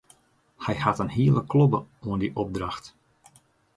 [0.65, 2.85] Hy hat in hiele klobbe oan dy opdracht.